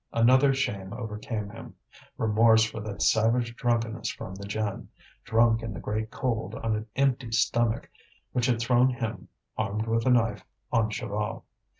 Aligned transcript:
Another 0.13 0.51
shame 0.51 0.93
overcame 0.93 1.51
him: 1.51 1.75
remorse 2.17 2.63
for 2.63 2.79
that 2.79 3.03
savage 3.03 3.55
drunkenness 3.55 4.09
from 4.09 4.33
the 4.33 4.45
gin, 4.47 4.89
drunk 5.23 5.61
in 5.61 5.75
the 5.75 5.79
great 5.79 6.09
cold 6.09 6.55
on 6.55 6.75
an 6.75 6.87
empty 6.95 7.31
stomach, 7.31 7.87
which 8.31 8.47
had 8.47 8.59
thrown 8.59 8.89
him, 8.89 9.27
armed 9.59 9.85
with 9.85 10.07
a 10.07 10.09
knife, 10.09 10.43
on 10.71 10.89
Chaval. 10.89 11.43